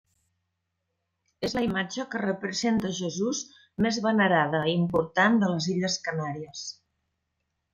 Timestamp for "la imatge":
1.57-2.05